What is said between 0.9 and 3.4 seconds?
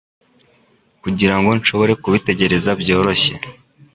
kugirango nshobore kubitegereza byoroshye